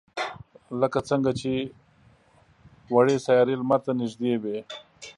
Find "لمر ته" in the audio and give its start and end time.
3.61-3.91